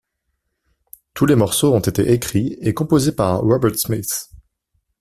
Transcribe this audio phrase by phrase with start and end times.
[1.13, 4.31] Tous les morceaux ont été écrits et composés par Robert Smith.